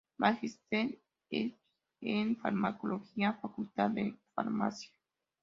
[0.17, 0.97] Magister
[1.29, 1.59] Scientiarum
[2.01, 4.89] en Farmacología, Facultad de Farmacia.